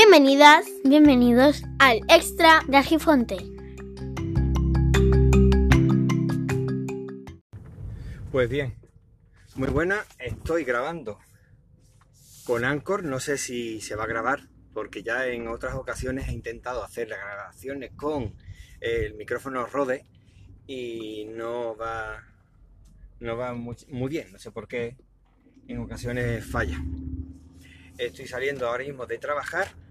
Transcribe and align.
Bienvenidas, 0.00 0.64
bienvenidos 0.84 1.64
al 1.80 1.98
extra 2.08 2.62
de 2.68 2.76
Argifonte. 2.76 3.36
Pues 8.30 8.48
bien, 8.48 8.76
muy 9.56 9.66
buena, 9.70 10.04
estoy 10.20 10.62
grabando 10.62 11.18
con 12.44 12.64
Anchor, 12.64 13.02
no 13.02 13.18
sé 13.18 13.38
si 13.38 13.80
se 13.80 13.96
va 13.96 14.04
a 14.04 14.06
grabar, 14.06 14.42
porque 14.72 15.02
ya 15.02 15.26
en 15.26 15.48
otras 15.48 15.74
ocasiones 15.74 16.28
he 16.28 16.32
intentado 16.32 16.84
hacer 16.84 17.08
las 17.08 17.18
grabaciones 17.18 17.90
con 17.96 18.36
el 18.80 19.14
micrófono 19.14 19.66
Rode 19.66 20.06
y 20.68 21.24
no 21.24 21.76
va, 21.76 22.22
no 23.18 23.36
va 23.36 23.52
muy, 23.52 23.74
muy 23.88 24.08
bien, 24.10 24.30
no 24.30 24.38
sé 24.38 24.52
por 24.52 24.68
qué 24.68 24.96
en 25.66 25.80
ocasiones 25.80 26.46
falla. 26.46 26.80
Estoy 27.98 28.28
saliendo 28.28 28.68
ahora 28.68 28.84
mismo 28.84 29.04
de 29.04 29.18
trabajar 29.18 29.87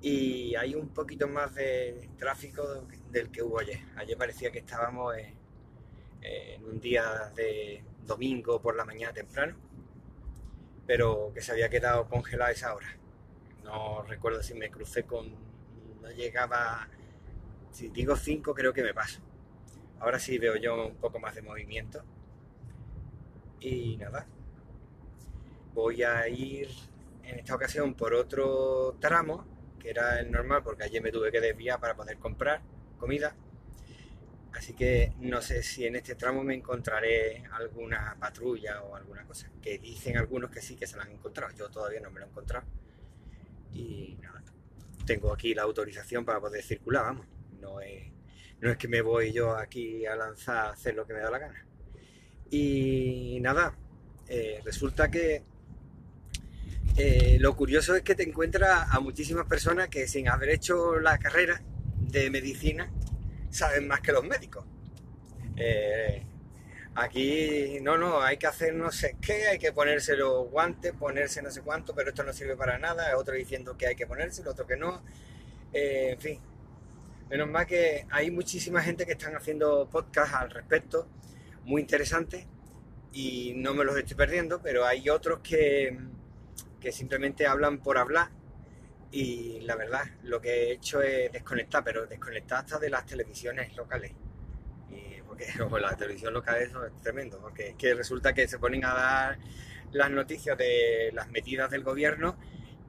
y 0.00 0.54
hay 0.54 0.74
un 0.74 0.88
poquito 0.88 1.26
más 1.26 1.54
de 1.54 2.08
tráfico 2.18 2.86
del 3.10 3.30
que 3.30 3.42
hubo 3.42 3.58
ayer. 3.58 3.80
Ayer 3.96 4.16
parecía 4.16 4.50
que 4.50 4.60
estábamos 4.60 5.14
en, 5.16 6.64
un 6.64 6.80
día 6.80 7.32
de 7.34 7.82
domingo 8.04 8.60
por 8.60 8.76
la 8.76 8.84
mañana 8.84 9.12
temprano, 9.12 9.56
pero 10.86 11.32
que 11.34 11.40
se 11.40 11.52
había 11.52 11.68
quedado 11.68 12.08
congelada 12.08 12.50
esa 12.50 12.74
hora. 12.74 12.96
No 13.64 14.02
recuerdo 14.02 14.42
si 14.42 14.54
me 14.54 14.70
crucé 14.70 15.04
con... 15.04 15.32
no 16.00 16.10
llegaba... 16.10 16.88
Si 17.70 17.88
digo 17.88 18.16
5 18.16 18.54
creo 18.54 18.72
que 18.72 18.82
me 18.82 18.94
paso. 18.94 19.20
Ahora 20.00 20.18
sí 20.18 20.38
veo 20.38 20.56
yo 20.56 20.86
un 20.86 20.96
poco 20.96 21.18
más 21.18 21.34
de 21.34 21.42
movimiento. 21.42 22.02
Y 23.60 23.96
nada, 23.96 24.26
voy 25.74 26.02
a 26.02 26.28
ir 26.28 26.68
en 27.24 27.38
esta 27.40 27.54
ocasión 27.54 27.94
por 27.94 28.14
otro 28.14 28.96
tramo, 29.00 29.44
que 29.78 29.90
era 29.90 30.20
el 30.20 30.30
normal, 30.30 30.62
porque 30.62 30.84
ayer 30.84 31.02
me 31.02 31.12
tuve 31.12 31.30
que 31.30 31.40
desviar 31.40 31.80
para 31.80 31.94
poder 31.94 32.18
comprar 32.18 32.62
comida. 32.98 33.34
Así 34.52 34.72
que 34.74 35.12
no 35.20 35.40
sé 35.40 35.62
si 35.62 35.86
en 35.86 35.96
este 35.96 36.14
tramo 36.14 36.42
me 36.42 36.54
encontraré 36.54 37.44
alguna 37.52 38.16
patrulla 38.18 38.82
o 38.82 38.96
alguna 38.96 39.24
cosa. 39.24 39.50
Que 39.62 39.78
dicen 39.78 40.16
algunos 40.16 40.50
que 40.50 40.60
sí, 40.60 40.76
que 40.76 40.86
se 40.86 40.96
la 40.96 41.04
han 41.04 41.12
encontrado. 41.12 41.54
Yo 41.54 41.68
todavía 41.70 42.00
no 42.00 42.10
me 42.10 42.20
lo 42.20 42.26
he 42.26 42.28
encontrado. 42.28 42.66
Y 43.72 44.18
nada, 44.20 44.42
tengo 45.06 45.32
aquí 45.32 45.54
la 45.54 45.62
autorización 45.62 46.24
para 46.24 46.40
poder 46.40 46.62
circular, 46.62 47.04
vamos. 47.04 47.26
No 47.60 47.80
es, 47.80 48.12
no 48.60 48.70
es 48.70 48.76
que 48.76 48.88
me 48.88 49.02
voy 49.02 49.32
yo 49.32 49.56
aquí 49.56 50.06
a 50.06 50.16
lanzar 50.16 50.56
a 50.56 50.70
hacer 50.70 50.94
lo 50.94 51.06
que 51.06 51.14
me 51.14 51.20
da 51.20 51.30
la 51.30 51.38
gana. 51.38 51.66
Y 52.50 53.38
nada, 53.40 53.76
eh, 54.28 54.60
resulta 54.64 55.10
que 55.10 55.42
eh, 57.00 57.36
lo 57.38 57.54
curioso 57.54 57.94
es 57.94 58.02
que 58.02 58.16
te 58.16 58.24
encuentras 58.24 58.88
a 58.90 58.98
muchísimas 58.98 59.46
personas 59.46 59.86
que 59.86 60.08
sin 60.08 60.28
haber 60.28 60.48
hecho 60.48 60.98
la 60.98 61.16
carrera 61.18 61.62
de 61.96 62.28
medicina 62.28 62.90
saben 63.50 63.86
más 63.86 64.00
que 64.00 64.10
los 64.10 64.24
médicos. 64.24 64.64
Eh, 65.56 66.26
aquí, 66.96 67.78
no, 67.82 67.96
no, 67.96 68.20
hay 68.20 68.36
que 68.36 68.48
hacer 68.48 68.74
no 68.74 68.90
sé 68.90 69.16
qué, 69.20 69.46
hay 69.46 69.60
que 69.60 69.72
ponerse 69.72 70.16
los 70.16 70.50
guantes, 70.50 70.92
ponerse 70.92 71.40
no 71.40 71.52
sé 71.52 71.62
cuánto, 71.62 71.94
pero 71.94 72.08
esto 72.08 72.24
no 72.24 72.32
sirve 72.32 72.56
para 72.56 72.78
nada. 72.78 73.16
Otro 73.16 73.34
diciendo 73.34 73.76
que 73.76 73.86
hay 73.86 73.94
que 73.94 74.08
ponerse, 74.08 74.42
otro 74.48 74.66
que 74.66 74.76
no. 74.76 75.04
Eh, 75.72 76.10
en 76.14 76.20
fin, 76.20 76.40
menos 77.30 77.48
mal 77.48 77.64
que 77.64 78.06
hay 78.10 78.32
muchísima 78.32 78.82
gente 78.82 79.06
que 79.06 79.12
están 79.12 79.36
haciendo 79.36 79.88
podcasts 79.88 80.34
al 80.34 80.50
respecto, 80.50 81.06
muy 81.62 81.80
interesantes, 81.80 82.44
y 83.12 83.52
no 83.54 83.72
me 83.72 83.84
los 83.84 83.96
estoy 83.96 84.16
perdiendo, 84.16 84.60
pero 84.60 84.84
hay 84.84 85.08
otros 85.08 85.38
que 85.44 85.96
que 86.80 86.92
simplemente 86.92 87.46
hablan 87.46 87.78
por 87.78 87.98
hablar 87.98 88.30
y 89.10 89.60
la 89.60 89.74
verdad 89.74 90.04
lo 90.22 90.40
que 90.40 90.50
he 90.50 90.72
hecho 90.72 91.02
es 91.02 91.32
desconectar, 91.32 91.82
pero 91.82 92.06
desconectar 92.06 92.60
hasta 92.60 92.78
de 92.78 92.90
las 92.90 93.06
televisiones 93.06 93.74
locales. 93.76 94.12
Porque 95.26 95.46
la 95.80 95.96
televisión 95.96 96.34
local 96.34 96.56
es 96.56 96.72
tremendo, 97.02 97.38
porque 97.40 97.68
es 97.68 97.74
que 97.76 97.94
resulta 97.94 98.32
que 98.32 98.48
se 98.48 98.58
ponen 98.58 98.84
a 98.84 98.94
dar 98.94 99.38
las 99.92 100.10
noticias 100.10 100.58
de 100.58 101.10
las 101.14 101.30
medidas 101.30 101.70
del 101.70 101.82
gobierno 101.82 102.36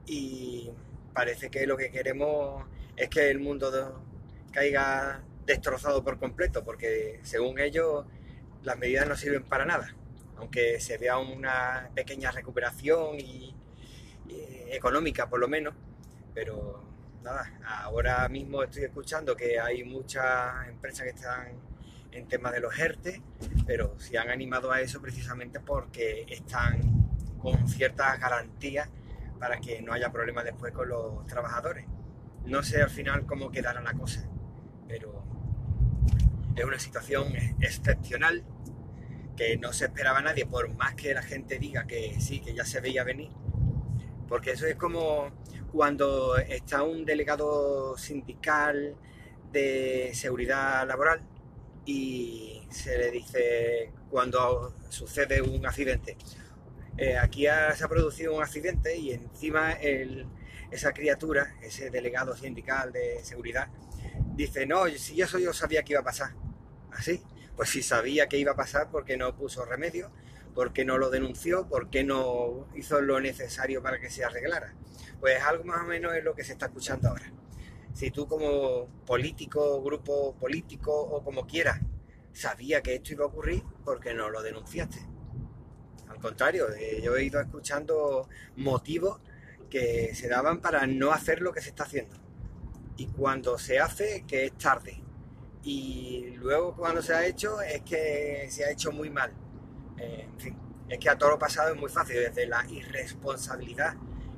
y 0.06 0.70
parece 1.14 1.50
que 1.50 1.66
lo 1.66 1.76
que 1.76 1.90
queremos 1.90 2.64
es 2.96 3.08
que 3.08 3.30
el 3.30 3.38
mundo 3.38 4.04
caiga 4.52 5.22
destrozado 5.46 6.02
por 6.04 6.18
completo, 6.18 6.64
porque 6.64 7.20
según 7.22 7.58
ellos 7.58 8.04
las 8.62 8.78
medidas 8.78 9.08
no 9.08 9.16
sirven 9.16 9.44
para 9.44 9.64
nada, 9.64 9.94
aunque 10.36 10.80
se 10.80 10.98
vea 10.98 11.18
una 11.18 11.90
pequeña 11.94 12.30
recuperación 12.30 13.18
y, 13.18 13.54
económica 14.70 15.28
por 15.28 15.40
lo 15.40 15.48
menos, 15.48 15.74
pero 16.34 16.82
nada, 17.22 17.50
ahora 17.84 18.28
mismo 18.28 18.62
estoy 18.62 18.84
escuchando 18.84 19.36
que 19.36 19.60
hay 19.60 19.84
muchas 19.84 20.68
empresas 20.68 21.04
que 21.04 21.10
están 21.10 21.52
en 22.12 22.26
tema 22.26 22.50
de 22.50 22.60
los 22.60 22.76
ERTE, 22.78 23.22
pero 23.66 23.98
se 23.98 24.18
han 24.18 24.30
animado 24.30 24.72
a 24.72 24.80
eso 24.80 25.00
precisamente 25.00 25.60
porque 25.60 26.26
están 26.28 26.80
con 27.38 27.68
ciertas 27.68 28.18
garantías 28.18 28.88
para 29.38 29.60
que 29.60 29.80
no 29.80 29.92
haya 29.92 30.10
problemas 30.12 30.44
después 30.44 30.72
con 30.72 30.88
los 30.88 31.26
trabajadores. 31.26 31.86
No 32.44 32.62
sé 32.62 32.82
al 32.82 32.90
final 32.90 33.26
cómo 33.26 33.50
quedará 33.50 33.80
la 33.80 33.94
cosa, 33.94 34.28
pero 34.88 35.24
es 36.56 36.64
una 36.64 36.78
situación 36.78 37.32
excepcional 37.60 38.44
que 39.36 39.56
no 39.56 39.72
se 39.72 39.86
esperaba 39.86 40.20
nadie, 40.20 40.44
por 40.44 40.74
más 40.74 40.94
que 40.94 41.14
la 41.14 41.22
gente 41.22 41.58
diga 41.58 41.86
que 41.86 42.20
sí, 42.20 42.40
que 42.40 42.54
ya 42.54 42.64
se 42.64 42.80
veía 42.80 43.04
venir, 43.04 43.30
porque 44.30 44.52
eso 44.52 44.66
es 44.66 44.76
como 44.76 45.28
cuando 45.72 46.38
está 46.38 46.84
un 46.84 47.04
delegado 47.04 47.98
sindical 47.98 48.96
de 49.52 50.12
seguridad 50.14 50.86
laboral 50.86 51.20
y 51.84 52.62
se 52.70 52.96
le 52.96 53.10
dice 53.10 53.92
cuando 54.08 54.76
sucede 54.88 55.42
un 55.42 55.66
accidente. 55.66 56.16
Eh, 56.96 57.18
aquí 57.18 57.46
se 57.74 57.84
ha 57.84 57.88
producido 57.88 58.36
un 58.36 58.42
accidente 58.42 58.96
y 58.96 59.10
encima 59.10 59.72
esa 60.70 60.92
criatura, 60.92 61.56
ese 61.60 61.90
delegado 61.90 62.36
sindical 62.36 62.92
de 62.92 63.24
seguridad, 63.24 63.68
dice, 64.36 64.64
no, 64.64 64.86
si 64.90 65.20
eso 65.20 65.40
yo 65.40 65.52
sabía 65.52 65.82
que 65.82 65.94
iba 65.94 66.02
a 66.02 66.04
pasar. 66.04 66.30
¿Así? 66.92 67.20
Pues 67.56 67.70
si 67.70 67.82
sabía 67.82 68.28
que 68.28 68.38
iba 68.38 68.52
a 68.52 68.56
pasar 68.56 68.90
porque 68.92 69.16
no 69.16 69.34
puso 69.34 69.64
remedio, 69.64 70.12
¿Por 70.54 70.72
qué 70.72 70.84
no 70.84 70.98
lo 70.98 71.10
denunció? 71.10 71.68
¿Por 71.68 71.90
qué 71.90 72.04
no 72.04 72.66
hizo 72.74 73.00
lo 73.00 73.20
necesario 73.20 73.82
para 73.82 74.00
que 74.00 74.10
se 74.10 74.24
arreglara? 74.24 74.74
Pues 75.20 75.40
algo 75.42 75.64
más 75.64 75.82
o 75.82 75.86
menos 75.86 76.14
es 76.14 76.24
lo 76.24 76.34
que 76.34 76.44
se 76.44 76.52
está 76.52 76.66
escuchando 76.66 77.08
ahora. 77.08 77.32
Si 77.92 78.10
tú 78.10 78.26
como 78.26 78.86
político, 79.06 79.82
grupo 79.82 80.34
político 80.36 80.92
o 80.92 81.22
como 81.22 81.46
quieras, 81.46 81.80
sabía 82.32 82.82
que 82.82 82.94
esto 82.94 83.12
iba 83.12 83.24
a 83.24 83.28
ocurrir, 83.28 83.62
¿por 83.84 84.00
qué 84.00 84.14
no 84.14 84.30
lo 84.30 84.42
denunciaste? 84.42 84.98
Al 86.08 86.18
contrario, 86.18 86.68
eh, 86.72 87.00
yo 87.02 87.16
he 87.16 87.24
ido 87.24 87.40
escuchando 87.40 88.28
motivos 88.56 89.20
que 89.68 90.14
se 90.14 90.28
daban 90.28 90.60
para 90.60 90.86
no 90.86 91.12
hacer 91.12 91.42
lo 91.42 91.52
que 91.52 91.60
se 91.60 91.70
está 91.70 91.84
haciendo. 91.84 92.16
Y 92.96 93.06
cuando 93.06 93.58
se 93.58 93.78
hace, 93.78 94.24
que 94.26 94.46
es 94.46 94.58
tarde. 94.58 95.02
Y 95.62 96.34
luego 96.36 96.74
cuando 96.74 97.02
se 97.02 97.14
ha 97.14 97.24
hecho, 97.26 97.60
es 97.60 97.82
que 97.82 98.48
se 98.50 98.64
ha 98.64 98.70
hecho 98.70 98.92
muy 98.92 99.10
mal 99.10 99.32
eh, 100.00 100.26
en 100.32 100.40
fin, 100.40 100.56
es 100.88 100.98
que 100.98 101.08
a 101.08 101.16
todo 101.16 101.30
lo 101.30 101.38
pasado 101.38 101.72
es 101.72 101.80
muy 101.80 101.90
fácil, 101.90 102.16
desde 102.16 102.46
la 102.46 102.64
irresponsabilidad 102.68 103.94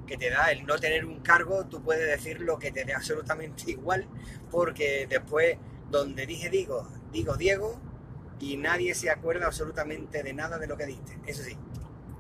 que 0.07 0.17
te 0.17 0.31
da 0.31 0.51
el 0.51 0.67
no 0.67 0.79
tener 0.79 1.07
un 1.07 1.21
cargo, 1.21 1.67
tú 1.67 1.83
puedes 1.83 2.07
decir 2.07 2.41
lo 2.41 2.59
que 2.59 2.73
te 2.73 2.85
dé 2.85 2.95
absolutamente 2.95 3.65
igual, 3.71 4.07
porque 4.51 5.07
después, 5.09 5.57
donde 5.91 6.27
dije 6.27 6.51
digo, 6.51 6.89
digo 7.13 7.37
Diego, 7.37 7.81
y 8.41 8.57
nadie 8.57 8.95
se 8.95 9.09
acuerda 9.09 9.47
absolutamente 9.47 10.23
de 10.23 10.33
nada 10.33 10.59
de 10.59 10.67
lo 10.67 10.77
que 10.77 10.87
diste. 10.87 11.17
Eso 11.27 11.45
sí, 11.45 11.57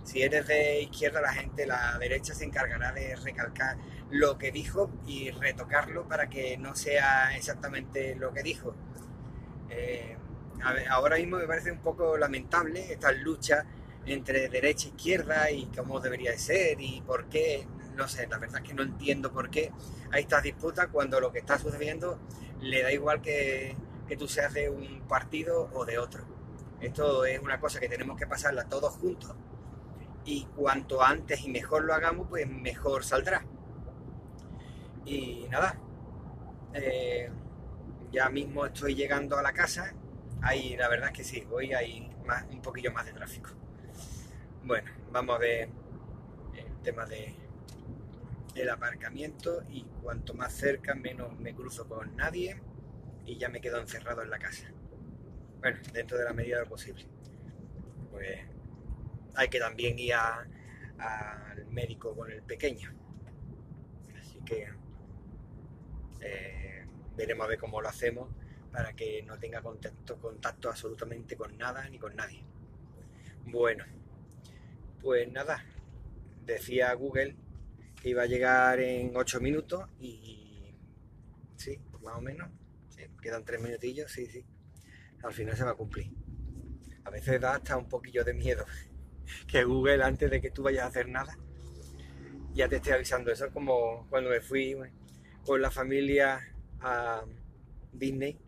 si 0.04 0.22
eres 0.22 0.46
de 0.46 0.82
izquierda, 0.82 1.20
la 1.20 1.32
gente, 1.32 1.66
la 1.66 1.98
derecha 1.98 2.34
se 2.34 2.44
encargará 2.44 2.92
de 2.92 3.16
recalcar 3.16 3.76
lo 4.10 4.38
que 4.38 4.52
dijo 4.52 4.90
y 5.06 5.30
retocarlo 5.30 6.06
para 6.06 6.28
que 6.28 6.56
no 6.58 6.74
sea 6.74 7.36
exactamente 7.36 8.14
lo 8.14 8.32
que 8.32 8.42
dijo. 8.42 8.74
Eh, 9.70 10.16
ahora 10.90 11.16
mismo 11.16 11.38
me 11.38 11.46
parece 11.46 11.72
un 11.72 11.78
poco 11.78 12.16
lamentable 12.16 12.92
esta 12.92 13.12
lucha 13.12 13.64
entre 14.06 14.48
derecha 14.48 14.88
e 14.88 14.90
izquierda 14.90 15.50
y 15.50 15.66
cómo 15.66 16.00
debería 16.00 16.32
de 16.32 16.38
ser 16.38 16.80
y 16.80 17.00
por 17.02 17.28
qué, 17.28 17.66
no 17.94 18.08
sé, 18.08 18.26
la 18.26 18.38
verdad 18.38 18.60
es 18.62 18.68
que 18.68 18.74
no 18.74 18.82
entiendo 18.82 19.32
por 19.32 19.50
qué 19.50 19.72
hay 20.10 20.22
estas 20.22 20.42
disputas 20.42 20.88
cuando 20.88 21.20
lo 21.20 21.32
que 21.32 21.38
está 21.38 21.58
sucediendo 21.58 22.18
le 22.60 22.82
da 22.82 22.92
igual 22.92 23.20
que, 23.22 23.76
que 24.08 24.16
tú 24.16 24.28
seas 24.28 24.52
de 24.54 24.70
un 24.70 25.02
partido 25.08 25.70
o 25.72 25.84
de 25.84 25.98
otro. 25.98 26.24
Esto 26.80 27.24
es 27.24 27.40
una 27.40 27.60
cosa 27.60 27.78
que 27.78 27.88
tenemos 27.88 28.18
que 28.18 28.26
pasarla 28.26 28.64
todos 28.64 28.92
juntos 28.94 29.34
y 30.24 30.44
cuanto 30.56 31.02
antes 31.02 31.44
y 31.44 31.50
mejor 31.50 31.84
lo 31.84 31.94
hagamos, 31.94 32.28
pues 32.28 32.48
mejor 32.48 33.04
saldrá. 33.04 33.44
Y 35.04 35.46
nada, 35.50 35.76
eh, 36.74 37.30
ya 38.12 38.28
mismo 38.28 38.66
estoy 38.66 38.94
llegando 38.94 39.36
a 39.36 39.42
la 39.42 39.52
casa 39.52 39.94
Ahí, 40.42 40.76
la 40.76 40.88
verdad 40.88 41.10
es 41.10 41.16
que 41.16 41.24
sí, 41.24 41.46
hoy 41.52 41.72
hay 41.72 42.10
más, 42.26 42.44
un 42.50 42.60
poquillo 42.60 42.90
más 42.92 43.06
de 43.06 43.12
tráfico. 43.12 43.50
Bueno, 44.64 44.90
vamos 45.12 45.36
a 45.36 45.38
ver 45.38 45.68
el 46.56 46.82
tema 46.82 47.06
de, 47.06 47.32
el 48.56 48.68
aparcamiento 48.68 49.62
y 49.70 49.84
cuanto 50.02 50.34
más 50.34 50.52
cerca 50.52 50.96
menos 50.96 51.38
me 51.38 51.54
cruzo 51.54 51.88
con 51.88 52.16
nadie 52.16 52.60
y 53.24 53.38
ya 53.38 53.48
me 53.48 53.60
quedo 53.60 53.78
encerrado 53.78 54.22
en 54.22 54.30
la 54.30 54.40
casa. 54.40 54.66
Bueno, 55.60 55.78
dentro 55.92 56.18
de 56.18 56.24
la 56.24 56.32
medida 56.32 56.56
de 56.56 56.64
lo 56.64 56.68
posible. 56.68 57.06
Pues 58.10 58.40
hay 59.36 59.48
que 59.48 59.60
también 59.60 59.96
ir 59.96 60.14
al 60.14 61.66
médico 61.70 62.16
con 62.16 62.32
el 62.32 62.42
pequeño. 62.42 62.92
Así 64.18 64.40
que 64.44 64.68
eh, 66.20 66.84
veremos 67.16 67.46
a 67.46 67.48
ver 67.48 67.58
cómo 67.60 67.80
lo 67.80 67.88
hacemos 67.88 68.28
para 68.72 68.94
que 68.94 69.22
no 69.22 69.38
tenga 69.38 69.60
contacto, 69.60 70.68
absolutamente 70.68 71.36
con 71.36 71.56
nada 71.58 71.88
ni 71.88 71.98
con 71.98 72.16
nadie. 72.16 72.42
Bueno, 73.44 73.84
pues 75.00 75.30
nada, 75.30 75.64
decía 76.44 76.92
Google 76.94 77.36
que 78.00 78.08
iba 78.10 78.22
a 78.22 78.26
llegar 78.26 78.80
en 78.80 79.14
8 79.14 79.40
minutos 79.40 79.88
y 80.00 80.74
sí, 81.56 81.78
más 82.02 82.16
o 82.16 82.20
menos, 82.20 82.48
quedan 83.20 83.44
3 83.44 83.60
minutillos, 83.60 84.10
sí, 84.10 84.26
sí, 84.26 84.44
al 85.22 85.32
final 85.32 85.56
se 85.56 85.64
va 85.64 85.72
a 85.72 85.76
cumplir. 85.76 86.10
A 87.04 87.10
veces 87.10 87.40
da 87.40 87.56
hasta 87.56 87.76
un 87.76 87.88
poquillo 87.88 88.24
de 88.24 88.32
miedo 88.32 88.64
que 89.46 89.64
Google 89.64 90.02
antes 90.02 90.30
de 90.30 90.40
que 90.40 90.50
tú 90.50 90.62
vayas 90.62 90.84
a 90.84 90.88
hacer 90.88 91.08
nada 91.08 91.36
ya 92.54 92.68
te 92.68 92.76
esté 92.76 92.92
avisando. 92.92 93.30
Eso 93.30 93.46
es 93.46 93.52
como 93.52 94.06
cuando 94.08 94.30
me 94.30 94.40
fui 94.40 94.76
con 95.44 95.60
la 95.60 95.70
familia 95.70 96.40
a 96.80 97.24
Disney 97.92 98.38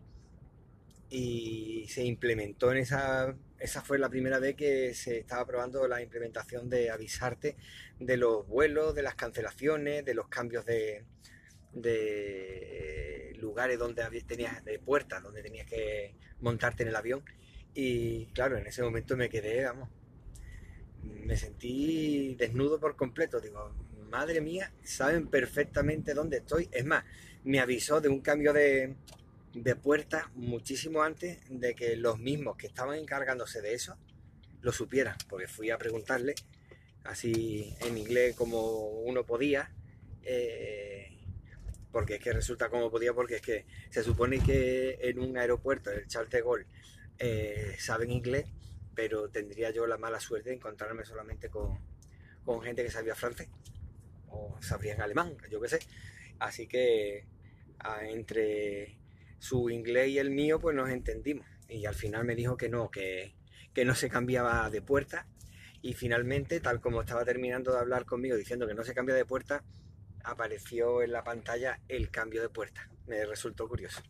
y 1.15 1.87
se 1.87 2.03
implementó 2.03 2.73
en 2.73 2.79
esa, 2.79 3.33
esa 3.57 3.81
fue 3.81 3.97
la 3.97 4.09
primera 4.09 4.37
vez 4.37 4.55
que 4.55 4.93
se 4.93 5.19
estaba 5.19 5.45
probando 5.45 5.87
la 5.87 6.01
implementación 6.01 6.69
de 6.69 6.89
avisarte 6.89 7.55
de 7.99 8.17
los 8.17 8.45
vuelos, 8.45 8.93
de 8.93 9.01
las 9.01 9.15
cancelaciones, 9.15 10.03
de 10.03 10.13
los 10.13 10.27
cambios 10.27 10.65
de, 10.65 11.05
de 11.71 13.33
lugares 13.39 13.79
donde 13.79 14.03
tenías, 14.27 14.65
de 14.65 14.77
puertas 14.77 15.23
donde 15.23 15.41
tenías 15.41 15.67
que 15.67 16.15
montarte 16.41 16.83
en 16.83 16.89
el 16.89 16.97
avión. 16.97 17.23
Y 17.73 18.25
claro, 18.33 18.57
en 18.57 18.67
ese 18.67 18.83
momento 18.83 19.15
me 19.15 19.29
quedé, 19.29 19.63
vamos, 19.63 19.87
me 21.01 21.37
sentí 21.37 22.35
desnudo 22.35 22.77
por 22.77 22.97
completo. 22.97 23.39
Digo, 23.39 23.73
madre 24.09 24.41
mía, 24.41 24.73
saben 24.83 25.27
perfectamente 25.27 26.13
dónde 26.13 26.37
estoy. 26.37 26.67
Es 26.73 26.83
más, 26.83 27.05
me 27.45 27.61
avisó 27.61 28.01
de 28.01 28.09
un 28.09 28.19
cambio 28.19 28.51
de, 28.51 28.95
de 29.55 29.75
puerta 29.75 30.29
muchísimo 30.35 31.01
antes 31.01 31.39
de 31.49 31.75
que 31.75 31.95
los 31.95 32.19
mismos 32.19 32.57
que 32.57 32.67
estaban 32.67 32.97
encargándose 32.99 33.61
de 33.61 33.73
eso 33.73 33.97
lo 34.61 34.73
supieran, 34.73 35.15
porque 35.29 35.47
fui 35.47 35.69
a 35.69 35.77
preguntarle 35.77 36.35
así 37.05 37.73
en 37.81 37.97
inglés 37.97 38.35
como 38.35 38.89
uno 38.89 39.25
podía, 39.25 39.71
eh, 40.23 41.17
porque 41.91 42.15
es 42.15 42.19
que 42.19 42.33
resulta 42.33 42.69
como 42.69 42.91
podía, 42.91 43.13
porque 43.13 43.35
es 43.35 43.41
que 43.41 43.65
se 43.91 44.03
supone 44.03 44.39
que 44.39 44.97
en 44.99 45.19
un 45.19 45.37
aeropuerto, 45.37 45.89
el 45.89 46.05
Charles 46.07 46.31
de 46.31 46.41
Gaulle, 46.41 46.65
eh, 47.17 47.75
saben 47.79 48.11
inglés, 48.11 48.47
pero 48.93 49.29
tendría 49.29 49.69
yo 49.71 49.87
la 49.87 49.97
mala 49.97 50.19
suerte 50.19 50.49
de 50.49 50.55
encontrarme 50.55 51.05
solamente 51.05 51.49
con, 51.49 51.79
con 52.43 52.61
gente 52.61 52.83
que 52.83 52.91
sabía 52.91 53.15
francés 53.15 53.47
o 54.27 54.57
sabrían 54.61 55.01
alemán, 55.01 55.37
yo 55.49 55.61
qué 55.61 55.69
sé. 55.69 55.79
Así 56.39 56.67
que 56.67 57.25
entre 58.01 58.97
su 59.39 59.69
inglés 59.69 60.09
y 60.09 60.19
el 60.19 60.31
mío, 60.31 60.59
pues 60.59 60.75
nos 60.75 60.89
entendimos. 60.89 61.45
Y 61.67 61.85
al 61.85 61.95
final 61.95 62.25
me 62.25 62.35
dijo 62.35 62.57
que 62.57 62.69
no, 62.69 62.89
que, 62.89 63.35
que 63.73 63.85
no 63.85 63.95
se 63.95 64.09
cambiaba 64.09 64.69
de 64.69 64.81
puerta. 64.81 65.27
Y 65.81 65.93
finalmente, 65.93 66.59
tal 66.59 66.81
como 66.81 67.01
estaba 67.01 67.25
terminando 67.25 67.71
de 67.71 67.79
hablar 67.79 68.05
conmigo 68.05 68.35
diciendo 68.35 68.67
que 68.67 68.73
no 68.73 68.83
se 68.83 68.93
cambia 68.93 69.15
de 69.15 69.25
puerta, 69.25 69.63
apareció 70.23 71.01
en 71.01 71.11
la 71.11 71.23
pantalla 71.23 71.79
el 71.87 72.09
cambio 72.09 72.41
de 72.41 72.49
puerta. 72.49 72.89
Me 73.07 73.25
resultó 73.25 73.67
curioso. 73.67 74.01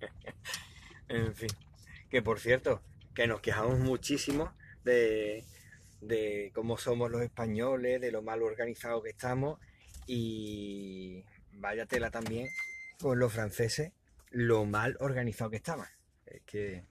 en 1.08 1.34
fin. 1.34 1.50
Que 2.10 2.22
por 2.22 2.38
cierto, 2.38 2.82
que 3.14 3.26
nos 3.26 3.40
quejamos 3.40 3.78
muchísimo 3.78 4.54
de, 4.84 5.44
de 6.02 6.50
cómo 6.54 6.76
somos 6.76 7.10
los 7.10 7.22
españoles, 7.22 8.00
de 8.00 8.12
lo 8.12 8.22
mal 8.22 8.42
organizados 8.42 9.02
que 9.02 9.10
estamos 9.10 9.58
y 10.06 11.24
vaya 11.52 11.86
tela 11.86 12.10
también 12.10 12.48
con 13.00 13.18
los 13.18 13.32
franceses, 13.32 13.92
lo 14.32 14.64
mal 14.64 14.96
organizado 15.00 15.50
que 15.50 15.56
estaban. 15.56 15.88
Es 16.26 16.42
que, 16.42 16.84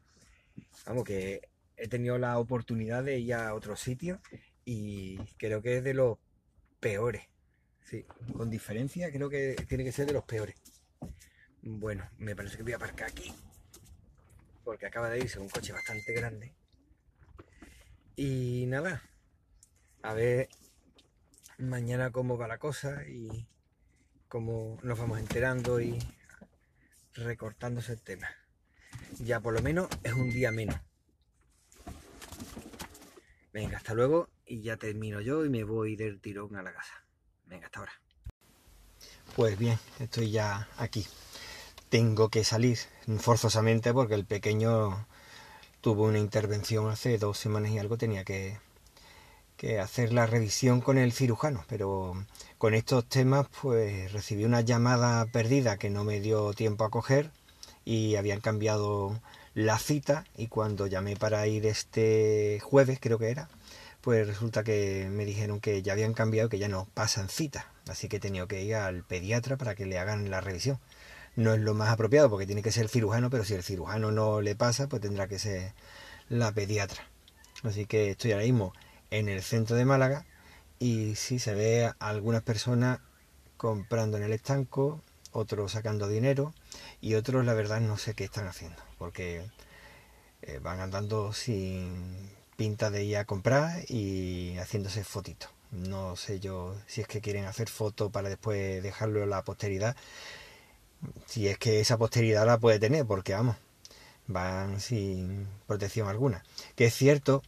vamos, 0.86 1.04
que 1.04 1.50
he 1.78 1.88
tenido 1.88 2.18
la 2.18 2.38
oportunidad 2.40 3.04
de 3.04 3.20
ir 3.20 3.34
a 3.34 3.54
otros 3.54 3.80
sitios 3.80 4.20
y 4.64 5.18
creo 5.38 5.62
que 5.62 5.78
es 5.78 5.84
de 5.84 5.94
los 5.94 6.18
peores. 6.80 7.24
Sí, 7.84 8.06
con 8.38 8.50
diferencia 8.50 9.12
creo 9.12 9.30
que 9.30 9.56
tiene 9.68 9.84
que 9.84 9.92
ser 9.92 10.06
de 10.08 10.14
los 10.14 10.24
peores. 10.24 10.56
Bueno, 11.62 12.10
me 12.18 12.36
parece 12.36 12.58
que 12.58 12.64
voy 12.64 12.74
a 12.74 12.78
aparcar 12.78 13.10
aquí 13.10 13.34
porque 14.64 14.86
acaba 14.86 15.10
de 15.10 15.20
irse 15.20 15.40
un 15.40 15.50
coche 15.50 15.74
bastante 15.74 16.14
grande. 16.14 16.54
Y 18.16 18.66
nada, 18.68 19.02
a 20.02 20.14
ver 20.14 20.50
mañana 21.58 22.12
cómo 22.12 22.38
va 22.38 22.48
la 22.48 22.58
cosa 22.58 23.08
y 23.08 23.48
cómo 24.28 24.80
nos 24.84 24.98
vamos 24.98 25.20
enterando 25.20 25.82
y 25.82 26.00
recortándose 27.16 27.94
el 27.94 28.02
tema. 28.02 28.30
Ya 29.19 29.40
por 29.40 29.54
lo 29.54 29.62
menos 29.62 29.88
es 30.04 30.13
un 30.13 30.30
día 30.30 30.52
menos. 30.52 30.80
Venga, 33.54 33.78
hasta 33.78 33.94
luego 33.94 34.30
y 34.46 34.62
ya 34.62 34.78
termino 34.78 35.22
yo 35.22 35.46
y 35.46 35.50
me 35.50 35.63
voy 35.63 35.96
del 35.96 36.19
tirón 36.19 36.56
a 36.56 36.63
la 36.63 36.74
casa. 36.74 37.04
Venga, 37.46 37.66
hasta 37.66 37.80
ahora. 37.80 37.94
Pues 39.36 39.58
bien, 39.58 39.78
estoy 40.00 40.31
ya 40.31 40.69
aquí. 40.78 41.06
Tengo 41.90 42.30
que 42.30 42.44
salir 42.44 42.78
forzosamente 43.19 43.94
porque 43.94 44.14
el 44.14 44.25
pequeño 44.25 45.06
tuvo 45.81 46.06
una 46.06 46.19
intervención 46.19 46.90
hace 46.90 47.18
dos 47.18 47.38
semanas 47.38 47.72
y 47.72 47.80
algo, 47.80 47.98
tenía 47.98 48.24
que 48.24 48.60
que 49.62 49.80
hacer 49.80 50.12
la 50.12 50.25
revisión 50.25 50.81
con 50.81 50.98
el 50.98 51.12
cirujano, 51.12 51.63
pero 51.69 52.16
con 52.58 52.74
estos 52.74 53.06
temas 53.06 53.46
pues 53.62 54.12
recibí 54.12 54.44
una 54.44 54.62
llamada 54.62 55.24
perdida 55.28 55.78
que 55.78 55.92
no 55.92 56.04
me 56.04 56.19
dio 56.19 56.54
tiempo 56.54 56.84
a 56.84 56.90
coger 56.90 57.30
y 57.86 58.16
habían 58.16 58.42
cambiado 58.42 59.22
la 59.54 59.78
cita 59.78 60.25
y 60.36 60.48
cuando 60.48 60.88
llamé 60.88 61.16
para 61.16 61.46
ir 61.46 61.68
este 61.68 62.60
jueves 62.63 62.98
creo 63.00 63.19
que 63.19 63.30
era, 63.30 63.50
pues 64.02 64.25
resulta 64.25 64.63
que 64.63 65.08
me 65.12 65.25
dijeron 65.25 65.60
que 65.60 65.84
ya 65.84 65.94
habían 65.94 66.16
cambiado, 66.16 66.50
que 66.50 66.57
ya 66.57 66.68
no 66.68 66.88
pasan 66.95 67.30
cita, 67.30 67.71
así 67.88 68.07
que 68.07 68.18
he 68.18 68.19
tenido 68.19 68.47
que 68.47 68.64
ir 68.64 68.74
al 68.74 69.04
pediatra 69.04 69.57
para 69.57 69.76
que 69.76 69.85
le 69.85 70.00
hagan 70.00 70.31
la 70.31 70.42
revisión. 70.42 70.80
No 71.35 71.54
es 71.54 71.59
lo 71.62 71.76
más 71.76 71.90
apropiado 71.90 72.31
porque 72.31 72.47
tiene 72.47 72.64
que 72.64 72.71
ser 72.71 72.85
el 72.85 72.90
cirujano, 72.90 73.30
pero 73.30 73.44
si 73.45 73.54
el 73.54 73.62
cirujano 73.62 74.12
no 74.12 74.42
le 74.42 74.56
pasa, 74.56 74.90
pues 74.90 75.04
tendrá 75.04 75.28
que 75.28 75.38
ser 75.38 75.74
la 76.30 76.52
pediatra. 76.52 77.04
Así 77.62 77.85
que 77.85 78.09
estoy 78.09 78.31
ahora 78.31 78.45
mismo 78.45 78.74
en 79.11 79.30
el 79.30 79.44
centro 79.44 79.75
de 79.75 79.85
Málaga 79.85 80.25
y 80.80 81.15
sí 81.15 81.37
se 81.37 81.53
ve 81.53 81.85
a 81.85 81.95
algunas 81.99 82.41
personas 82.41 82.99
comprando 83.57 84.18
en 84.18 84.23
el 84.23 84.33
estanco, 84.33 85.01
otros 85.31 85.73
sacando 85.73 86.07
dinero 86.07 86.53
y 86.99 87.13
otros 87.13 87.45
la 87.45 87.53
verdad 87.53 87.80
no 87.80 87.97
sé 87.97 88.15
qué 88.15 88.23
están 88.23 88.47
haciendo 88.47 88.81
porque 88.97 89.45
eh, 90.41 90.59
van 90.61 90.80
andando 90.80 91.33
sin 91.33 92.31
pinta 92.56 92.89
de 92.89 93.03
ir 93.03 93.18
a 93.18 93.25
comprar 93.25 93.83
y 93.89 94.57
haciéndose 94.57 95.03
fotitos. 95.03 95.49
No 95.71 96.15
sé 96.15 96.39
yo 96.39 96.75
si 96.87 97.01
es 97.01 97.07
que 97.07 97.21
quieren 97.21 97.45
hacer 97.45 97.69
fotos 97.69 98.11
para 98.11 98.30
después 98.30 98.83
dejarlo 98.83 99.23
a 99.23 99.25
la 99.25 99.44
posteridad. 99.44 99.95
Si 101.25 101.47
es 101.47 101.57
que 101.57 101.80
esa 101.80 101.97
posteridad 101.97 102.45
la 102.45 102.59
puede 102.59 102.80
tener, 102.80 103.06
porque 103.06 103.33
vamos, 103.33 103.56
van 104.27 104.80
sin 104.80 105.47
protección 105.68 106.07
alguna. 106.07 106.44
Que 106.75 106.85
es 106.85 106.94
cierto 106.94 107.41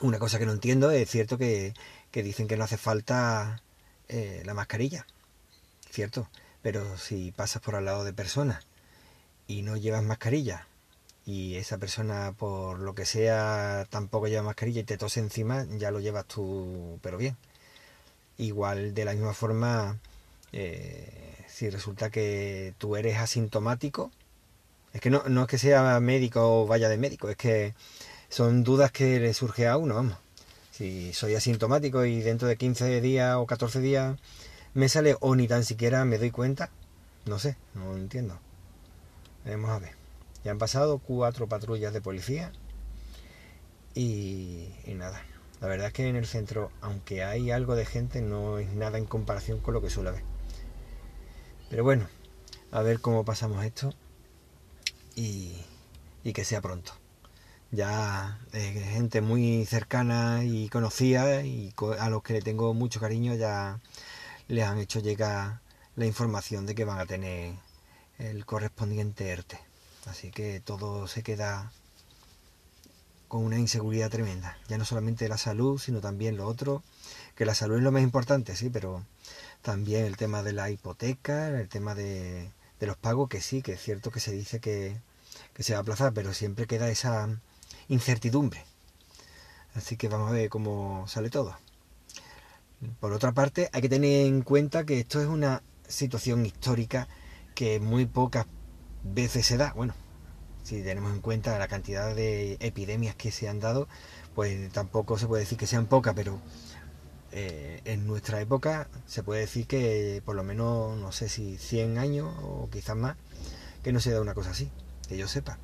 una 0.00 0.18
cosa 0.18 0.38
que 0.38 0.46
no 0.46 0.52
entiendo 0.52 0.90
es 0.90 1.10
cierto 1.10 1.38
que, 1.38 1.74
dicen 2.12 2.48
que 2.48 2.56
no 2.56 2.64
hace 2.64 2.78
falta 2.78 3.62
eh, 4.08 4.42
la 4.44 4.54
mascarilla, 4.54 5.06
cierto, 5.90 6.28
pero 6.62 6.96
si 6.96 7.32
pasas 7.32 7.62
por 7.62 7.74
al 7.74 7.84
lado 7.84 8.04
de 8.04 8.12
personas 8.12 8.66
y 9.46 9.62
no 9.62 9.76
llevas 9.76 10.02
mascarilla 10.02 10.66
y 11.26 11.56
esa 11.56 11.78
persona 11.78 12.32
por 12.38 12.78
lo 12.78 12.94
que 12.94 13.04
sea 13.04 13.86
tampoco 13.90 14.28
lleva 14.28 14.42
mascarilla 14.42 14.80
y 14.80 14.84
te 14.84 14.96
tose 14.96 15.20
encima, 15.20 15.66
ya 15.76 15.90
lo 15.90 16.00
llevas 16.00 16.26
tú, 16.26 16.98
pero 17.02 17.18
bien. 17.18 17.36
Igual 18.38 18.94
de 18.94 19.04
la 19.04 19.12
misma 19.12 19.34
forma, 19.34 19.98
eh, 20.52 21.44
si 21.48 21.70
resulta 21.70 22.10
que 22.10 22.74
tú 22.78 22.96
eres 22.96 23.18
asintomático, 23.18 24.10
es 24.92 25.00
que 25.00 25.10
no, 25.10 25.22
no 25.28 25.42
es 25.42 25.48
que 25.48 25.58
sea 25.58 26.00
médico 26.00 26.62
o 26.62 26.66
vaya 26.66 26.88
de 26.88 26.98
médico, 26.98 27.28
es 27.28 27.36
que 27.36 27.74
son 28.28 28.64
dudas 28.64 28.92
que 28.92 29.20
le 29.20 29.34
surge 29.34 29.66
a 29.66 29.76
uno, 29.76 29.94
vamos. 29.94 30.18
Si 30.72 31.12
soy 31.14 31.34
asintomático 31.34 32.04
y 32.04 32.20
dentro 32.20 32.48
de 32.48 32.56
15 32.56 33.00
días 33.00 33.36
o 33.36 33.46
14 33.46 33.80
días 33.80 34.18
me 34.74 34.88
sale 34.88 35.16
o 35.20 35.34
ni 35.34 35.48
tan 35.48 35.64
siquiera 35.64 36.04
me 36.04 36.18
doy 36.18 36.30
cuenta, 36.30 36.70
no 37.24 37.38
sé, 37.38 37.56
no 37.74 37.96
entiendo. 37.96 38.38
Vamos 39.46 39.70
a 39.70 39.78
ver. 39.78 39.92
Ya 40.44 40.50
han 40.50 40.58
pasado 40.58 40.98
cuatro 40.98 41.48
patrullas 41.48 41.92
de 41.92 42.00
policía 42.00 42.52
y, 43.94 44.68
y 44.84 44.94
nada. 44.94 45.22
La 45.60 45.68
verdad 45.68 45.86
es 45.86 45.92
que 45.94 46.06
en 46.06 46.16
el 46.16 46.26
centro, 46.26 46.70
aunque 46.82 47.24
hay 47.24 47.50
algo 47.50 47.74
de 47.74 47.86
gente, 47.86 48.20
no 48.20 48.58
es 48.58 48.68
nada 48.74 48.98
en 48.98 49.06
comparación 49.06 49.60
con 49.60 49.72
lo 49.72 49.80
que 49.80 49.88
suele 49.88 50.10
haber. 50.10 50.22
Pero 51.70 51.82
bueno, 51.82 52.06
a 52.70 52.82
ver 52.82 53.00
cómo 53.00 53.24
pasamos 53.24 53.64
esto 53.64 53.94
y, 55.14 55.52
y 56.22 56.32
que 56.32 56.44
sea 56.44 56.60
pronto. 56.60 56.92
Ya 57.72 58.38
eh, 58.52 58.90
gente 58.92 59.20
muy 59.20 59.66
cercana 59.66 60.44
y 60.44 60.68
conocida 60.68 61.42
y 61.42 61.74
a 61.98 62.08
los 62.08 62.22
que 62.22 62.34
le 62.34 62.42
tengo 62.42 62.72
mucho 62.74 63.00
cariño 63.00 63.34
ya 63.34 63.80
les 64.48 64.64
han 64.64 64.78
hecho 64.78 65.00
llegar 65.00 65.60
la 65.96 66.06
información 66.06 66.66
de 66.66 66.74
que 66.74 66.84
van 66.84 67.00
a 67.00 67.06
tener 67.06 67.54
el 68.18 68.46
correspondiente 68.46 69.28
ERTE. 69.28 69.58
Así 70.06 70.30
que 70.30 70.60
todo 70.60 71.08
se 71.08 71.22
queda 71.22 71.72
con 73.28 73.44
una 73.44 73.58
inseguridad 73.58 74.10
tremenda. 74.10 74.56
Ya 74.68 74.78
no 74.78 74.84
solamente 74.84 75.28
la 75.28 75.38
salud, 75.38 75.78
sino 75.78 76.00
también 76.00 76.36
lo 76.36 76.46
otro, 76.46 76.82
que 77.34 77.46
la 77.46 77.54
salud 77.54 77.76
es 77.76 77.82
lo 77.82 77.92
más 77.92 78.02
importante, 78.02 78.56
sí, 78.56 78.70
pero 78.70 79.04
también 79.62 80.04
el 80.04 80.16
tema 80.16 80.42
de 80.42 80.52
la 80.52 80.70
hipoteca, 80.70 81.48
el 81.48 81.68
tema 81.68 81.94
de, 81.94 82.50
los 82.80 82.96
pagos, 82.96 83.28
que 83.28 83.40
sí, 83.40 83.62
que 83.62 83.72
es 83.72 83.82
cierto 83.82 84.10
que 84.10 84.20
se 84.20 84.32
dice 84.32 84.60
que, 84.60 84.96
que 85.54 85.62
se 85.62 85.72
va 85.72 85.78
a 85.80 85.82
aplazar, 85.82 86.12
pero 86.12 86.32
siempre 86.34 86.66
queda 86.66 86.88
esa 86.88 87.28
incertidumbre. 87.88 88.64
Así 89.74 89.96
que 89.96 90.08
vamos 90.08 90.30
a 90.30 90.32
ver 90.32 90.48
cómo 90.48 91.06
sale 91.06 91.30
todo. 91.30 91.56
Por 93.00 93.12
otra 93.12 93.32
parte, 93.32 93.68
hay 93.72 93.82
que 93.82 93.88
tener 93.88 94.26
en 94.26 94.42
cuenta 94.42 94.84
que 94.84 95.00
esto 95.00 95.20
es 95.20 95.26
una 95.26 95.62
situación 95.88 96.44
histórica 96.44 97.08
que 97.54 97.80
muy 97.80 98.06
pocas 98.06 98.46
veces 99.02 99.46
se 99.46 99.56
da. 99.56 99.72
Bueno, 99.72 99.94
si 100.62 100.82
tenemos 100.82 101.12
en 101.12 101.20
cuenta 101.20 101.58
la 101.58 101.68
cantidad 101.68 102.14
de 102.14 102.56
epidemias 102.60 103.14
que 103.14 103.30
se 103.30 103.48
han 103.48 103.60
dado, 103.60 103.88
pues 104.34 104.72
tampoco 104.72 105.18
se 105.18 105.26
puede 105.26 105.42
decir 105.44 105.56
que 105.58 105.66
sean 105.66 105.86
pocas, 105.86 106.14
pero 106.14 106.40
eh, 107.32 107.80
en 107.84 108.06
nuestra 108.06 108.40
época 108.40 108.88
se 109.06 109.22
puede 109.22 109.40
decir 109.40 109.66
que 109.66 110.22
por 110.24 110.36
lo 110.36 110.42
menos, 110.42 110.98
no 110.98 111.12
sé 111.12 111.28
si 111.28 111.56
100 111.56 111.98
años 111.98 112.34
o 112.42 112.68
quizás 112.70 112.96
más, 112.96 113.16
que 113.82 113.92
no 113.92 114.00
se 114.00 114.10
da 114.10 114.20
una 114.20 114.34
cosa 114.34 114.50
así, 114.50 114.70
que 115.08 115.16
yo 115.16 115.28
sepa. 115.28 115.58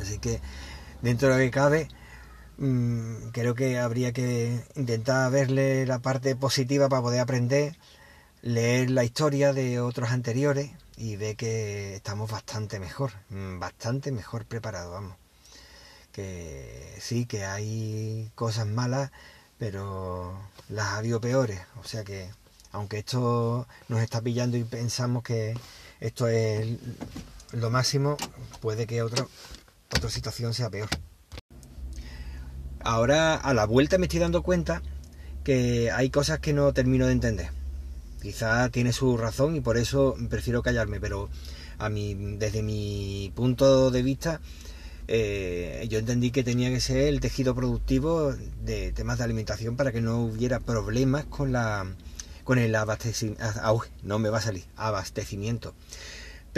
Así 0.00 0.18
que 0.18 0.40
dentro 1.02 1.28
de 1.28 1.34
lo 1.34 1.40
que 1.40 1.50
cabe, 1.50 1.88
mm, 2.58 3.28
creo 3.32 3.54
que 3.54 3.78
habría 3.78 4.12
que 4.12 4.64
intentar 4.76 5.30
verle 5.30 5.86
la 5.86 6.00
parte 6.00 6.36
positiva 6.36 6.88
para 6.88 7.02
poder 7.02 7.20
aprender, 7.20 7.76
leer 8.42 8.90
la 8.90 9.04
historia 9.04 9.52
de 9.52 9.80
otros 9.80 10.10
anteriores 10.10 10.70
y 10.96 11.16
ver 11.16 11.36
que 11.36 11.96
estamos 11.96 12.30
bastante 12.30 12.80
mejor, 12.80 13.12
mm, 13.30 13.58
bastante 13.60 14.12
mejor 14.12 14.46
preparados, 14.46 14.92
vamos. 14.92 15.16
Que 16.12 16.96
sí, 17.00 17.26
que 17.26 17.44
hay 17.44 18.30
cosas 18.34 18.66
malas, 18.66 19.10
pero 19.58 20.34
las 20.68 20.86
ha 20.88 20.98
habido 20.98 21.20
peores. 21.20 21.60
O 21.80 21.84
sea 21.84 22.04
que, 22.04 22.30
aunque 22.72 22.98
esto 22.98 23.66
nos 23.88 24.00
está 24.00 24.20
pillando 24.20 24.56
y 24.56 24.64
pensamos 24.64 25.22
que 25.22 25.54
esto 26.00 26.28
es 26.28 26.78
lo 27.52 27.70
máximo, 27.70 28.16
puede 28.60 28.86
que 28.86 29.02
otra, 29.02 29.26
otra 29.96 30.10
situación 30.10 30.54
sea 30.54 30.70
peor. 30.70 30.88
Ahora, 32.80 33.34
a 33.34 33.54
la 33.54 33.66
vuelta 33.66 33.98
me 33.98 34.06
estoy 34.06 34.20
dando 34.20 34.42
cuenta 34.42 34.82
que 35.44 35.90
hay 35.90 36.10
cosas 36.10 36.40
que 36.40 36.52
no 36.52 36.72
termino 36.72 37.06
de 37.06 37.12
entender. 37.12 37.50
Quizá 38.22 38.68
tiene 38.70 38.92
su 38.92 39.16
razón 39.16 39.56
y 39.56 39.60
por 39.60 39.76
eso 39.76 40.16
prefiero 40.28 40.62
callarme, 40.62 41.00
pero 41.00 41.28
a 41.78 41.88
mí, 41.88 42.14
desde 42.38 42.62
mi 42.62 43.32
punto 43.34 43.90
de 43.90 44.02
vista, 44.02 44.40
eh, 45.06 45.86
yo 45.88 45.98
entendí 45.98 46.30
que 46.30 46.44
tenía 46.44 46.68
que 46.70 46.80
ser 46.80 46.98
el 46.98 47.20
tejido 47.20 47.54
productivo 47.54 48.32
de 48.32 48.92
temas 48.92 49.18
de 49.18 49.24
alimentación 49.24 49.76
para 49.76 49.92
que 49.92 50.00
no 50.00 50.20
hubiera 50.20 50.60
problemas 50.60 51.24
con 51.24 51.52
la 51.52 51.86
con 52.44 52.58
el 52.58 52.74
abastecimiento. 52.74 53.44
No 54.02 54.18
me 54.18 54.30
va 54.30 54.38
a 54.38 54.42
salir, 54.42 54.64
abastecimiento. 54.76 55.74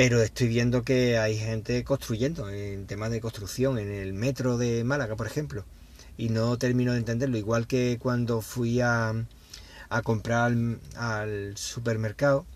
Pero 0.02 0.22
estoy 0.22 0.48
viendo 0.48 0.82
que 0.82 1.18
hay 1.18 1.36
gente 1.36 1.84
construyendo 1.84 2.48
en 2.48 2.86
temas 2.86 3.10
de 3.10 3.20
construcción, 3.20 3.78
en 3.78 3.92
el 3.92 4.14
metro 4.14 4.56
de 4.56 4.82
Málaga, 4.82 5.14
por 5.14 5.26
ejemplo, 5.26 5.66
y 6.16 6.30
no 6.30 6.56
termino 6.56 6.92
de 6.92 6.98
entenderlo. 7.00 7.36
Igual 7.36 7.66
que 7.66 7.98
cuando 8.00 8.40
fui 8.40 8.80
a, 8.80 9.12
comprar 10.02 10.54
al 10.96 11.54
supermercado 11.58 12.46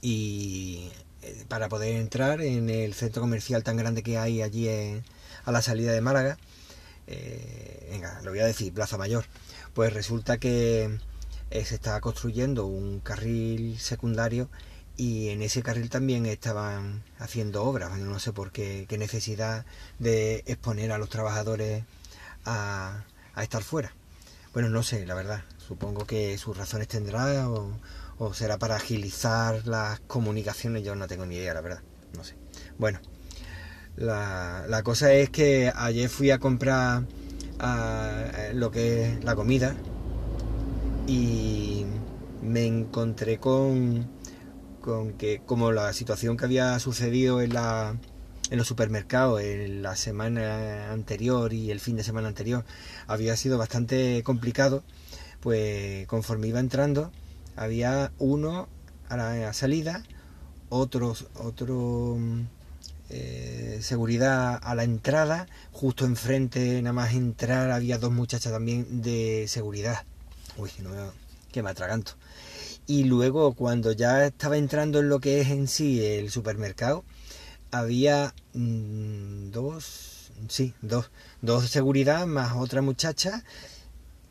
y 0.00 0.88
eh, 1.20 1.44
para 1.46 1.68
poder 1.68 1.96
entrar 1.96 2.40
en 2.40 2.70
el 2.70 2.94
centro 2.94 3.20
comercial 3.20 3.62
tan 3.62 3.76
grande 3.76 4.02
que 4.02 4.16
hay 4.16 4.40
allí 4.40 4.70
a 5.44 5.52
la 5.52 5.60
salida 5.60 5.92
de 5.92 6.00
Málaga. 6.00 6.38
Eh, 7.06 7.88
venga, 7.90 8.22
lo 8.22 8.30
voy 8.30 8.40
a 8.40 8.46
decir, 8.46 8.72
Plaza 8.72 8.96
Mayor. 8.96 9.26
Pues 9.74 9.92
resulta 9.92 10.38
que 10.38 10.98
eh, 11.50 11.64
se 11.66 11.74
estaba 11.74 12.00
construyendo 12.00 12.64
un 12.64 13.00
carril 13.00 13.78
secundario 13.78 14.48
y 15.02 15.30
en 15.30 15.42
ese 15.42 15.64
carril 15.64 15.90
también 15.90 16.26
estaban 16.26 17.02
haciendo 17.18 17.64
obras. 17.64 17.98
no 17.98 18.20
sé 18.20 18.32
por 18.32 18.52
qué, 18.52 18.86
qué 18.88 18.98
necesidad 18.98 19.66
de 19.98 20.44
exponer 20.46 20.92
a 20.92 20.98
los 20.98 21.08
trabajadores 21.08 21.82
a, 22.44 23.02
estar 23.36 23.64
fuera. 23.64 23.92
Bueno, 24.52 24.68
no 24.68 24.84
sé, 24.84 25.04
la 25.04 25.14
verdad. 25.14 25.42
Supongo 25.58 26.06
que 26.06 26.38
sus 26.38 26.56
razones 26.56 26.86
tendrá 26.86 27.50
o, 27.50 27.72
o 28.18 28.32
será 28.32 28.58
para 28.58 28.76
agilizar 28.76 29.66
las 29.66 29.98
comunicaciones, 30.06 30.84
yo 30.84 30.94
no 30.94 31.08
tengo 31.08 31.26
ni 31.26 31.34
idea, 31.34 31.52
la 31.52 31.62
verdad, 31.62 31.82
no 32.16 32.22
sé. 32.22 32.36
Bueno, 32.78 33.00
la, 33.96 34.66
la 34.68 34.84
cosa 34.84 35.12
es 35.14 35.30
que 35.30 35.72
ayer 35.74 36.08
fui 36.10 36.30
a 36.30 36.38
comprar 36.38 37.02
lo 38.54 38.70
que 38.70 39.06
es 39.06 39.24
la 39.24 39.34
comida 39.34 39.74
y 41.08 41.86
me 42.40 42.66
encontré 42.66 43.38
con, 43.38 44.06
con 44.82 45.14
que 45.14 45.40
como 45.46 45.72
la 45.72 45.92
situación 45.94 46.36
que 46.36 46.44
había 46.44 46.78
sucedido 46.78 47.40
en 47.40 47.54
la 47.54 47.96
en 48.50 48.58
los 48.58 48.66
supermercados 48.66 49.40
en 49.40 49.82
la 49.82 49.96
semana 49.96 50.92
anterior 50.92 51.54
y 51.54 51.70
el 51.70 51.80
fin 51.80 51.96
de 51.96 52.04
semana 52.04 52.28
anterior 52.28 52.64
había 53.06 53.34
sido 53.36 53.56
bastante 53.56 54.22
complicado, 54.24 54.84
pues 55.40 56.06
conforme 56.06 56.48
iba 56.48 56.60
entrando 56.60 57.10
había 57.56 58.12
uno 58.18 58.68
a 59.08 59.16
la 59.16 59.52
salida, 59.52 60.02
otros, 60.68 61.26
otro 61.34 62.18
eh, 63.10 63.78
seguridad 63.82 64.58
a 64.62 64.74
la 64.74 64.84
entrada, 64.84 65.46
justo 65.70 66.04
enfrente, 66.04 66.80
nada 66.82 66.94
más 66.94 67.12
entrar, 67.12 67.70
había 67.70 67.98
dos 67.98 68.12
muchachas 68.12 68.52
también 68.52 69.02
de 69.02 69.46
seguridad. 69.48 70.04
Uy, 70.56 70.70
no 70.82 70.90
que 71.50 71.62
me 71.62 71.70
atraganto. 71.70 72.12
Y 72.86 73.04
luego, 73.04 73.54
cuando 73.54 73.92
ya 73.92 74.26
estaba 74.26 74.56
entrando 74.56 75.00
en 75.00 75.08
lo 75.08 75.20
que 75.20 75.40
es 75.40 75.48
en 75.48 75.68
sí 75.68 76.04
el 76.04 76.30
supermercado, 76.30 77.04
había 77.70 78.34
mm, 78.54 79.50
dos, 79.50 80.32
sí, 80.48 80.74
dos, 80.82 81.10
dos 81.40 81.68
seguridad 81.70 82.26
más 82.26 82.54
otra 82.56 82.82
muchacha 82.82 83.44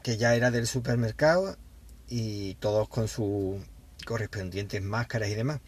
que 0.03 0.17
ya 0.17 0.35
era 0.35 0.51
del 0.51 0.67
supermercado 0.67 1.57
y 2.07 2.55
todos 2.55 2.89
con 2.89 3.07
sus 3.07 3.61
correspondientes 4.05 4.81
máscaras 4.81 5.29
y 5.29 5.35
demás. 5.35 5.61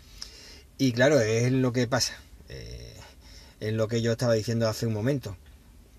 Y 0.77 0.91
claro, 0.91 1.19
es 1.19 1.51
lo 1.51 1.71
que 1.71 1.87
pasa. 1.87 2.13
Eh, 2.49 2.95
es 3.59 3.73
lo 3.73 3.87
que 3.87 4.01
yo 4.01 4.11
estaba 4.11 4.33
diciendo 4.33 4.67
hace 4.67 4.85
un 4.85 4.93
momento. 4.93 5.37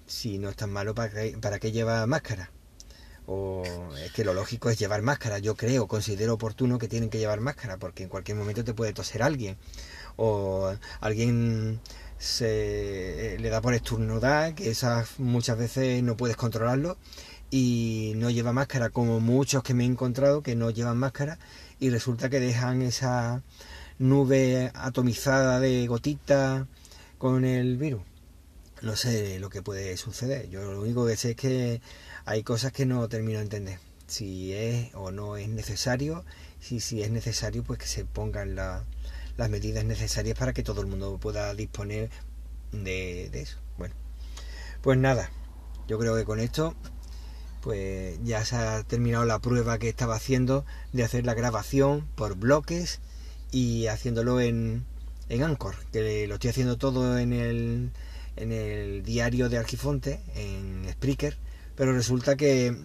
Si 0.07 0.39
no 0.39 0.51
es 0.51 0.57
tan 0.57 0.71
malo, 0.71 0.95
¿para 0.95 1.11
qué, 1.11 1.39
¿para 1.41 1.59
qué 1.59 1.73
lleva 1.73 2.07
máscara? 2.07 2.51
O 3.27 3.63
es 4.05 4.13
que 4.13 4.25
lo 4.25 4.35
lógico 4.35 4.71
es 4.71 4.79
llevar 4.79 5.03
máscara. 5.03 5.39
Yo 5.39 5.55
creo, 5.55 5.87
considero 5.89 6.35
oportuno 6.35 6.79
que 6.79 6.89
tienen 6.89 7.11
que 7.11 7.19
llevar 7.19 7.41
máscara, 7.41 7.79
porque 7.79 8.03
en 8.03 8.09
cualquier 8.09 8.37
momento 8.37 8.65
te 8.65 8.75
puede 8.75 8.93
toser 8.93 9.23
alguien. 9.23 9.57
O 10.17 10.75
alguien 11.01 11.81
se 12.19 13.37
le 13.41 13.49
da 13.49 13.61
por 13.61 13.75
estornudar, 13.75 14.55
que 14.55 14.71
esas 14.71 15.19
muchas 15.19 15.59
veces 15.59 16.03
no 16.03 16.17
puedes 16.17 16.37
controlarlo 16.37 16.97
y 17.51 18.15
no 18.17 18.31
lleva 18.31 18.53
máscara, 18.53 18.91
como 18.91 19.21
muchos 19.21 19.63
que 19.63 19.75
me 19.75 19.85
he 19.85 19.87
encontrado 19.87 20.43
que 20.43 20.57
no 20.57 20.71
llevan 20.71 20.99
máscara 20.99 21.39
y 21.79 21.91
resulta 21.91 22.29
que 22.29 22.41
dejan 22.41 22.83
esa 22.83 23.43
nube 23.99 24.73
atomizada 24.75 25.61
de 25.61 25.87
gotita 25.87 26.67
con 27.19 27.45
el 27.45 27.77
virus. 27.77 28.03
No 28.83 28.97
sé 28.97 29.39
lo 29.39 29.51
que 29.51 29.63
puede 29.63 29.97
suceder. 29.97 30.49
Yo 30.51 30.63
lo 30.73 30.81
único 30.81 31.07
que 31.07 31.17
sé 31.17 31.31
es 31.31 31.37
que 31.37 31.81
hay 32.25 32.43
cosas 32.43 32.73
que 32.73 32.87
no 32.87 33.09
termino 33.09 33.39
de 33.39 33.45
entender. 33.45 33.79
Si 34.07 34.53
es 34.53 34.95
o 34.95 35.11
no 35.11 35.37
es 35.37 35.49
necesario, 35.49 36.25
si, 36.61 36.81
si 36.81 37.03
es 37.03 37.11
necesario, 37.11 37.63
pues 37.65 37.79
que 37.79 37.87
se 37.87 38.05
pongan 38.05 38.55
las 38.55 38.85
medidas 39.51 39.85
necesarias 39.85 40.39
para 40.39 40.53
que 40.53 40.63
todo 40.63 40.81
el 40.81 40.87
mundo 40.87 41.19
pueda 41.19 41.55
disponer 41.55 42.11
de, 42.73 43.31
de 43.31 43.41
eso. 43.41 43.59
Bueno, 43.79 43.95
pues 44.83 44.99
nada, 44.99 45.31
yo 45.89 45.99
creo 45.99 46.15
que 46.17 46.25
con 46.25 46.41
esto 46.41 46.75
pues 47.63 48.19
ya 48.23 48.45
se 48.45 48.57
ha 48.57 48.83
terminado 48.83 49.25
la 49.25 49.39
prueba 49.39 49.79
que 49.79 49.89
estaba 49.89 50.17
haciendo 50.17 50.67
de 50.93 51.03
hacer 51.03 51.25
la 51.25 51.33
grabación 51.33 52.07
por 52.15 52.37
bloques 52.37 53.01
y 53.53 53.87
haciéndolo 53.87 54.43
en, 54.43 54.85
en 55.31 55.43
Anchor, 55.43 55.75
que 55.91 56.27
lo 56.27 56.35
estoy 56.35 56.51
haciendo 56.51 56.77
todo 56.77 57.19
en 57.19 57.33
el, 57.33 57.91
en 58.37 58.53
el 58.53 59.03
diario 59.03 59.49
de 59.49 59.59
Argifonte, 59.59 60.21
en 60.35 60.87
Spreaker, 60.93 61.37
pero 61.77 61.93
resulta 61.93 62.37
que 62.37 62.77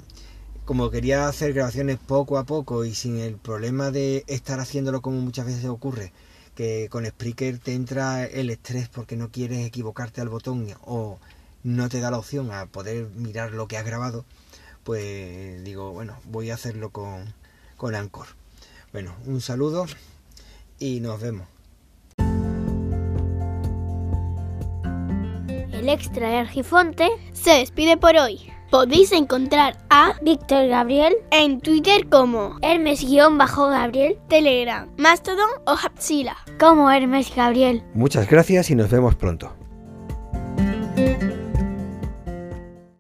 como 0.66 0.92
quería 0.92 1.28
hacer 1.28 1.54
grabaciones 1.54 1.98
poco 1.98 2.38
a 2.38 2.44
poco 2.44 2.86
y 2.86 2.94
sin 2.94 3.18
el 3.18 3.38
problema 3.38 3.90
de 3.90 4.24
estar 4.28 4.60
haciéndolo 4.60 5.02
como 5.02 5.20
muchas 5.20 5.48
veces 5.48 5.66
ocurre, 5.66 6.14
que 6.56 6.90
con 6.92 7.06
Spreaker 7.06 7.58
te 7.58 7.74
entra 7.74 8.26
el 8.26 8.50
estrés 8.50 8.88
porque 8.88 9.16
no 9.16 9.32
quieres 9.32 9.66
equivocarte 9.66 10.22
al 10.22 10.30
botón 10.30 10.68
o 10.86 11.18
no 11.64 11.90
te 11.90 12.00
da 12.00 12.12
la 12.12 12.20
opción 12.20 12.52
a 12.52 12.68
poder 12.68 13.08
mirar 13.16 13.52
lo 13.54 13.68
que 13.68 13.78
has 13.78 13.86
grabado, 13.86 14.26
pues 14.84 15.64
digo, 15.64 15.92
bueno, 15.92 16.20
voy 16.26 16.52
a 16.52 16.54
hacerlo 16.56 16.92
con, 16.92 17.34
con 17.76 17.96
Anchor. 17.96 18.28
Bueno, 18.92 19.16
un 19.26 19.42
saludo 19.42 19.86
y 20.80 21.00
nos 21.00 21.20
vemos. 21.20 21.59
El 25.80 25.88
extra 25.88 26.28
de 26.28 26.36
Argifonte 26.36 27.08
se 27.32 27.52
despide 27.52 27.96
por 27.96 28.18
hoy. 28.18 28.52
Podéis 28.70 29.14
encontrar 29.14 29.78
a 29.90 30.12
Víctor 30.22 30.68
Gabriel 30.68 31.16
en 31.32 31.62
Twitter 31.62 32.10
como 32.10 32.58
Hermes-Gabriel, 32.62 34.20
Telegram, 34.28 34.90
Mastodon 34.98 35.50
o 35.66 35.72
Hapsila. 35.72 36.36
como 36.60 36.92
Hermes 36.92 37.34
Gabriel. 37.34 37.82
Muchas 37.94 38.30
gracias 38.30 38.70
y 38.72 38.76
nos 38.76 38.90
vemos 38.90 39.16
pronto. 39.16 39.56